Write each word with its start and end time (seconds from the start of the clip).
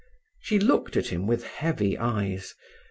She 0.39 0.57
looked 0.57 0.97
at 0.97 1.09
him 1.09 1.27
with 1.27 1.43
heavy 1.43 1.95
eyes. 1.95 2.55